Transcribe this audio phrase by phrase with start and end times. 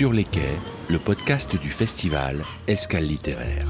[0.00, 0.56] Sur les quais,
[0.88, 3.66] le podcast du festival Escale littéraire.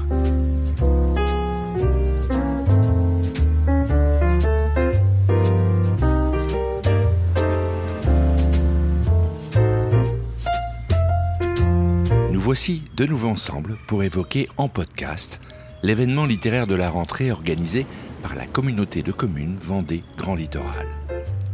[12.31, 15.41] Nous voici de nouveau ensemble pour évoquer en podcast
[15.83, 17.85] l'événement littéraire de la rentrée organisé
[18.23, 20.87] par la communauté de communes Vendée Grand Littoral.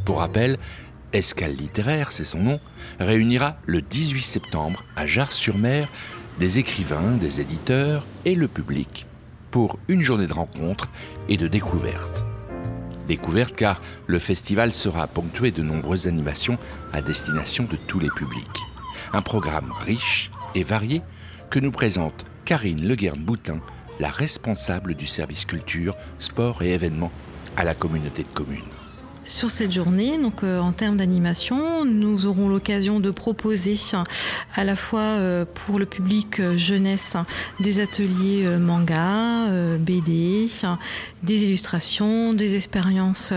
[0.06, 0.60] Pour rappel,
[1.18, 2.60] Escale littéraire, c'est son nom,
[3.00, 5.88] réunira le 18 septembre à Jars-sur-Mer
[6.40, 9.08] des écrivains, des éditeurs et le public
[9.50, 10.92] pour une journée de rencontres
[11.28, 12.24] et de découvertes.
[13.08, 16.60] Découverte car le festival sera ponctué de nombreuses animations
[16.94, 18.46] à destination de tous les publics.
[19.12, 21.02] Un programme riche et varié
[21.50, 23.60] que nous présente Karine Leguerne-Boutin,
[24.00, 27.12] la responsable du service culture, sport et événements
[27.56, 28.62] à la communauté de communes.
[29.28, 33.76] Sur cette journée, donc euh, en termes d'animation, nous aurons l'occasion de proposer
[34.56, 37.18] à la fois euh, pour le public euh, jeunesse
[37.60, 40.48] des ateliers manga, BD,
[41.24, 43.34] des illustrations, des expériences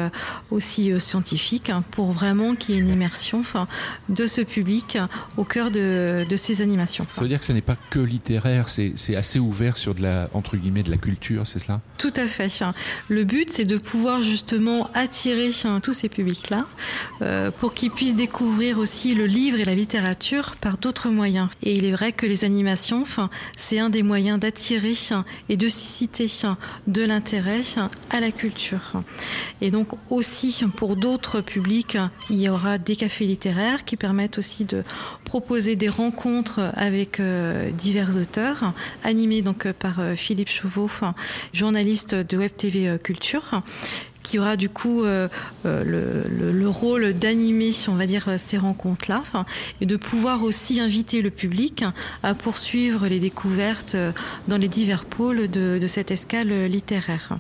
[0.53, 3.43] aussi scientifiques pour vraiment qu'il y ait une immersion
[4.09, 4.99] de ce public
[5.37, 7.07] au cœur de, ces animations.
[7.11, 10.29] Ça veut dire que ce n'est pas que littéraire, c'est assez ouvert sur de la
[10.35, 11.81] entre guillemets de la culture, c'est cela?
[11.99, 12.51] Tout à fait.
[13.09, 15.51] Le but, c'est de pouvoir justement attirer
[15.81, 16.67] tous ces publics-là,
[17.23, 21.49] euh, pour qu'ils puissent découvrir aussi le livre et la littérature par d'autres moyens.
[21.63, 23.05] Et il est vrai que les animations,
[23.57, 24.95] c'est un des moyens d'attirer
[25.49, 26.27] et de susciter
[26.87, 27.63] de l'intérêt
[28.11, 28.93] à la culture.
[29.61, 31.97] Et donc aussi pour d'autres publics,
[32.29, 34.83] il y aura des cafés littéraires qui permettent aussi de
[35.25, 38.73] proposer des rencontres avec euh, divers auteurs,
[39.05, 40.91] animés donc par euh, Philippe Chauveau,
[41.53, 43.63] journaliste de Web TV Culture
[44.23, 45.29] qui aura du coup euh,
[45.67, 49.23] euh, le, rôle d'animer, on va dire, ces rencontres-là,
[49.81, 51.85] et de pouvoir aussi inviter le public
[52.23, 54.13] à poursuivre les découvertes euh,
[54.49, 57.33] dans les divers pôles de, cette escale littéraire.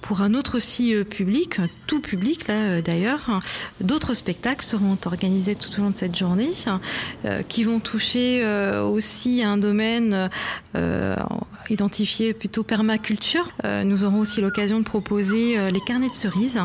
[0.00, 3.40] Pour un autre aussi public, tout public là d'ailleurs,
[3.80, 6.50] d'autres spectacles seront organisés tout au long de cette journée,
[7.48, 8.42] qui vont toucher
[8.80, 10.30] aussi un domaine
[11.70, 13.50] identifié plutôt permaculture.
[13.64, 16.60] Euh, nous aurons aussi l'occasion de proposer euh, les carnets de cerises,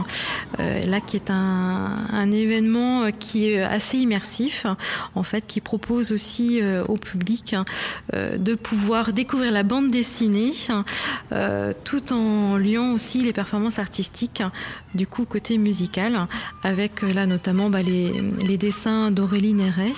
[0.60, 4.66] euh, là qui est un, événement qui est assez immersif,
[5.14, 7.56] en fait, qui propose aussi au public
[8.14, 10.52] de pouvoir découvrir la bande dessinée,
[11.84, 14.42] tout en liant aussi les performances artistiques,
[14.96, 16.28] du coup côté musical,
[16.64, 18.12] avec là notamment bah, les,
[18.48, 19.94] les, dessins d'Aurélie Néret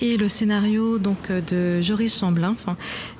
[0.00, 2.56] et le scénario donc de Joris Chamblin,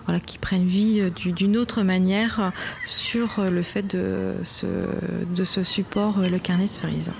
[0.07, 2.51] voilà, qui prennent vie euh, d'une autre manière euh,
[2.85, 7.13] sur euh, le fait de ce, de ce support, le carnet de cerises.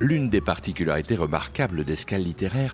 [0.00, 2.72] L'une des particularités remarquables d'Escale littéraire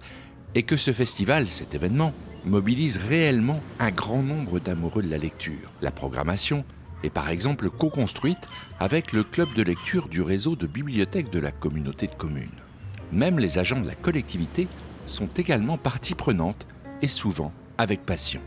[0.55, 2.13] est que ce festival, cet événement,
[2.45, 5.73] mobilise réellement un grand nombre d'amoureux de la lecture.
[5.81, 6.65] La programmation
[7.03, 8.47] est par exemple co-construite
[8.79, 12.49] avec le club de lecture du réseau de bibliothèques de la communauté de communes.
[13.13, 14.69] Même les agents de la collectivité
[15.07, 16.67] sont également partie prenante
[17.03, 18.41] et souvent avec passion.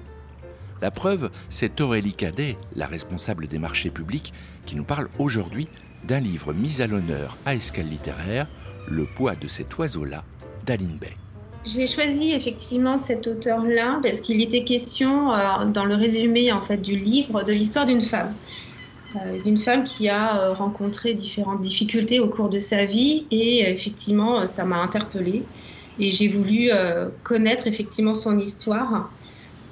[0.81, 4.33] La preuve, c'est Aurélie Cadet, la responsable des marchés publics,
[4.65, 5.67] qui nous parle aujourd'hui
[6.03, 8.47] d'un livre mis à l'honneur à escale littéraire,
[8.87, 10.23] Le poids de cet oiseau-là,
[10.65, 11.17] d'Aline Bay.
[11.67, 16.77] J'ai choisi effectivement cet auteur-là parce qu'il était question euh, dans le résumé en fait
[16.77, 18.33] du livre de l'histoire d'une femme,
[19.17, 23.69] euh, d'une femme qui a euh, rencontré différentes difficultés au cours de sa vie et
[23.69, 25.43] effectivement ça m'a interpellée
[25.99, 26.69] et j'ai voulu
[27.23, 29.11] connaître effectivement son histoire.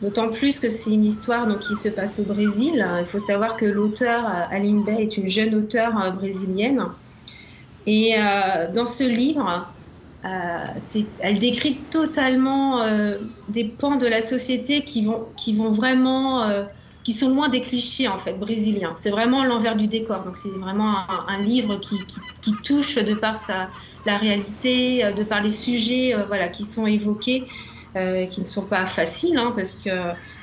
[0.02, 2.86] D'autant plus que c'est une histoire donc, qui se passe au Brésil.
[3.00, 6.84] Il faut savoir que l'auteur Aline Bay est une jeune auteure brésilienne.
[7.86, 8.16] Et
[8.74, 9.75] dans ce livre,
[10.26, 10.80] euh,
[11.20, 16.64] elle décrit totalement euh, des pans de la société qui vont, vraiment, euh,
[17.04, 18.94] qui sont loin des clichés en fait brésiliens.
[18.96, 20.24] C'est vraiment l'envers du décor.
[20.24, 20.96] Donc c'est vraiment
[21.28, 22.00] un, livre qui,
[22.64, 23.70] touche de par sa,
[24.06, 27.46] la réalité, de par les sujets, voilà, qui sont évoqués,
[27.94, 29.90] qui ne sont pas faciles, hein, parce que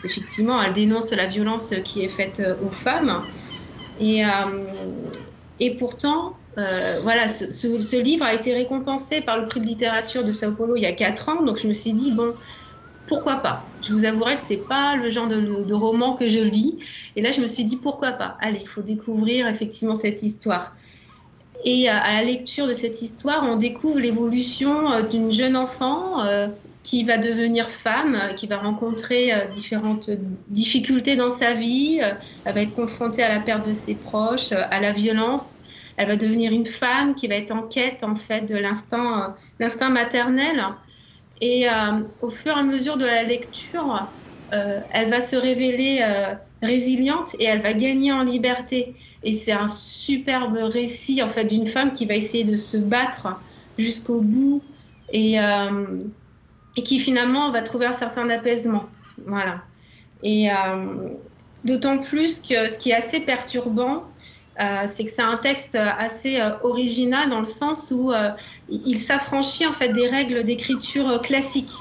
[0.05, 3.23] effectivement, elle dénonce la violence qui est faite aux femmes.
[4.01, 4.25] Et
[5.77, 10.55] pourtant, euh, voilà, ce, livre a été récompensé par le prix de littérature de Sao
[10.55, 12.35] Paulo il y a 4 ans, donc je me suis dit, bon,
[13.07, 13.65] pourquoi pas?
[13.83, 16.79] Je vous avouerai que c'est pas le genre de, roman que je lis.
[17.17, 18.37] Et là, je me suis dit, pourquoi pas?
[18.41, 20.77] Allez, il faut découvrir effectivement cette histoire.
[21.65, 26.49] Et à, la lecture de cette histoire, on découvre l'évolution euh, d'une jeune enfant euh,
[26.83, 30.11] qui va devenir femme, qui va rencontrer différentes
[30.49, 32.01] difficultés dans sa vie.
[32.45, 35.63] Va être confrontée à la perte de ses proches, à la violence.
[35.97, 39.91] Elle va devenir une femme qui va être en quête en fait de l'instinct, l'instinct
[39.91, 40.65] maternel.
[41.41, 41.67] Et
[42.21, 44.13] au fur et à mesure de la lecture,
[44.51, 46.05] elle va se révéler
[46.63, 48.95] résiliente et elle va gagner en liberté.
[49.25, 53.41] Et c'est un superbe récit en fait d'une femme qui va essayer de se battre
[53.77, 54.63] jusqu'au bout
[55.13, 55.37] et
[56.85, 58.85] qui finalement va trouver un certain apaisement.
[59.27, 59.63] Voilà.
[60.23, 61.09] Et euh,
[61.65, 64.05] d'autant plus que ce qui est assez perturbant,
[64.61, 68.13] euh, c'est que c'est un texte assez euh, original dans le sens où
[68.69, 71.73] il s'affranchit en fait des règles d'écriture classiques.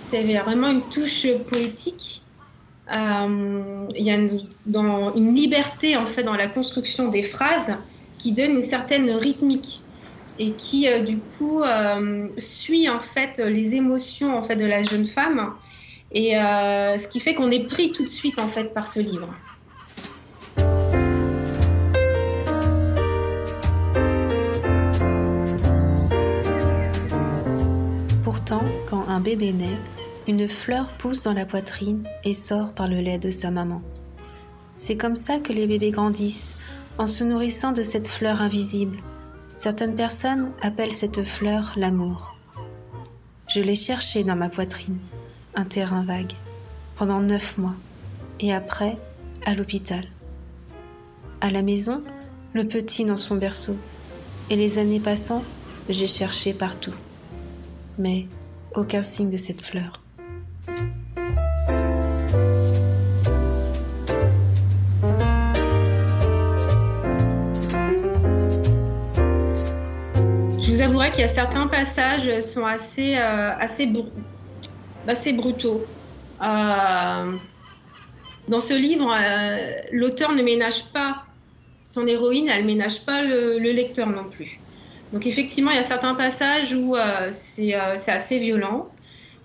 [0.00, 2.22] C'est vraiment une touche poétique.
[2.90, 7.74] il y a une, dans, une liberté en fait dans la construction des phrases
[8.18, 9.84] qui donne une certaine rythmique
[10.40, 14.82] et qui euh, du coup euh, suit en fait les émotions en fait de la
[14.82, 15.54] jeune femme
[16.12, 19.00] et euh, ce qui fait qu'on est pris tout de suite en fait par ce
[19.00, 19.28] livre.
[28.88, 29.78] Quand un bébé naît,
[30.26, 33.82] une fleur pousse dans la poitrine et sort par le lait de sa maman.
[34.72, 36.56] C'est comme ça que les bébés grandissent,
[36.98, 38.98] en se nourrissant de cette fleur invisible,
[39.60, 42.34] Certaines personnes appellent cette fleur l'amour.
[43.46, 44.98] Je l'ai cherché dans ma poitrine,
[45.54, 46.32] un terrain vague,
[46.94, 47.74] pendant neuf mois,
[48.38, 48.96] et après,
[49.44, 50.06] à l'hôpital.
[51.42, 52.02] À la maison,
[52.54, 53.76] le petit dans son berceau,
[54.48, 55.44] et les années passant,
[55.90, 56.94] j'ai cherché partout.
[57.98, 58.26] Mais
[58.74, 60.00] aucun signe de cette fleur.
[70.80, 73.92] vous avouerai qu'il y a certains passages sont assez, euh, assez,
[75.06, 75.84] assez brutaux.
[76.40, 77.36] Euh,
[78.48, 81.24] dans ce livre, euh, l'auteur ne ménage pas
[81.84, 84.58] son héroïne, elle ne ménage pas le, lecteur non plus.
[85.12, 86.96] Donc effectivement, il y a certains passages où
[87.32, 88.88] c'est assez violent.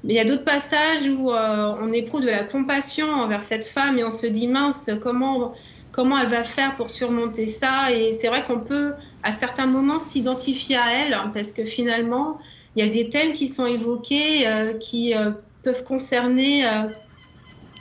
[0.04, 3.98] Mais il y a d'autres passages où on éprouve de la compassion envers cette femme
[3.98, 5.56] et on se dit mince, comment,
[5.92, 7.92] comment elle va faire pour surmonter ça?
[7.92, 12.38] Et c'est vrai qu'on peut à certains moments s'identifier à elle, hein, parce que finalement,
[12.76, 15.32] il y a des thèmes qui sont évoqués euh, qui euh,
[15.64, 16.90] peuvent concerner euh,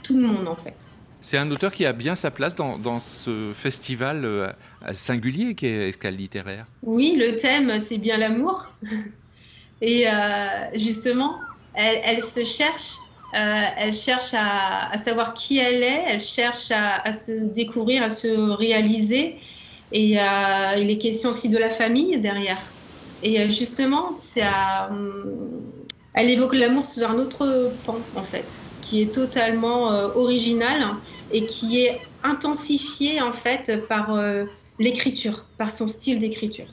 [0.03, 0.94] tout le monde en fait.
[1.25, 4.53] C'est un auteur qui a bien sa place dans, ce festival
[4.93, 6.67] singulier qui est Escale littéraire.
[6.83, 8.69] Oui, le thème, c'est bien l'amour.
[9.81, 10.05] Et
[10.75, 11.39] justement,
[11.73, 12.93] elle, se cherche,
[13.33, 18.27] elle cherche à, savoir qui elle est, elle cherche à, à se découvrir, à se
[18.27, 19.39] réaliser.
[19.91, 20.23] Et euh,
[20.77, 22.57] il est question aussi de la famille derrière.
[23.23, 24.41] Et euh, justement, euh,
[26.13, 28.45] elle évoque l'amour sous un autre pan, en fait,
[28.81, 30.95] qui est totalement original
[31.31, 34.19] et qui est intensifié, en fait, par
[34.79, 36.67] l'écriture, par son style d'écriture.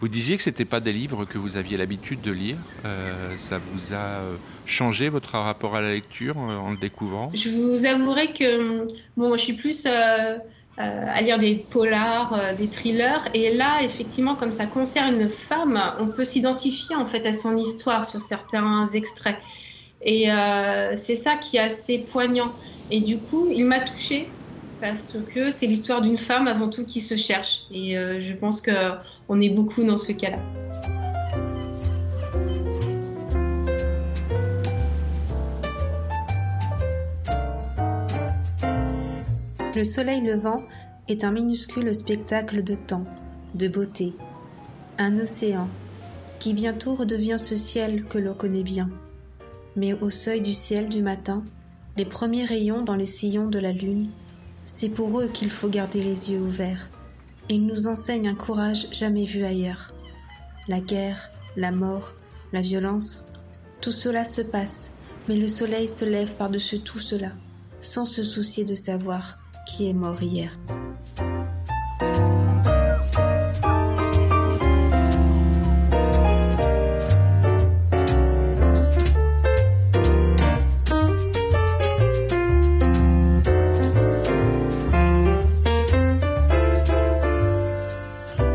[0.00, 2.56] Vous disiez que ce n'était pas des livres que vous aviez l'habitude de lire.
[3.36, 4.20] ça vous a
[4.66, 7.30] changé votre rapport à la lecture en le découvrant?
[7.34, 8.86] Je vous avouerai que
[9.16, 9.86] bon, je suis plus
[10.80, 13.28] euh, à lire des polars, euh, des thrillers.
[13.32, 17.56] Et là, effectivement, comme ça concerne une femme, on peut s'identifier en fait à son
[17.56, 19.36] histoire sur certains extraits.
[20.02, 22.50] Et euh, c'est ça qui est assez poignant.
[22.90, 24.28] Et du coup, il m'a touchée
[24.80, 27.62] parce que c'est l'histoire d'une femme avant tout qui se cherche.
[27.70, 30.38] Et je pense qu'on est beaucoup dans ce cas-là.
[39.76, 40.62] Le soleil levant
[41.08, 43.06] est un minuscule spectacle de temps,
[43.54, 44.12] de beauté,
[44.98, 45.68] un océan
[46.38, 48.88] qui bientôt redevient ce ciel que l'on connaît bien.
[49.74, 51.44] Mais au seuil du ciel du matin,
[51.96, 54.10] les premiers rayons dans les sillons de la lune,
[54.64, 56.90] c'est pour eux qu'il faut garder les yeux ouverts.
[57.48, 59.92] Ils nous enseignent un courage jamais vu ailleurs.
[60.66, 62.14] La guerre, la mort,
[62.52, 63.26] la violence,
[63.80, 64.94] tout cela se passe,
[65.28, 67.32] mais le soleil se lève par-dessus tout cela,
[67.78, 70.58] sans se soucier de savoir qui est mort hier.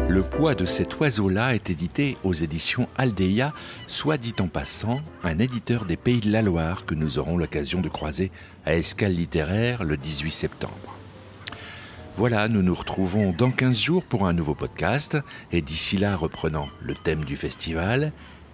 [0.10, 3.54] Le poids de cet oiseau-là est édité aux éditions Aldea,
[3.86, 7.80] soit dit en passant, un éditeur des Pays de la Loire que nous aurons l'occasion
[7.80, 8.32] de croiser
[8.66, 10.96] à Escale littéraire le 18 septembre.
[12.18, 15.16] Voilà, nous nous retrouvons dans 15 jours pour un nouveau podcast,
[15.52, 18.12] et d'ici là, reprenant le thème du festival,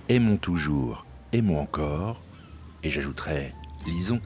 [0.10, 2.22] aimons toujours, aimons encore,
[2.84, 3.54] et j'ajouterais
[3.88, 4.20] lisons.